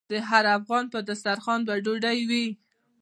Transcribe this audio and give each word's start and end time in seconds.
د 0.11 0.13
هر 0.29 0.45
افغان 0.57 0.85
په 0.93 0.99
دسترخان 1.09 1.59
به 1.67 1.73
ډوډۍ 1.85 2.19
وي؟ 2.29 2.47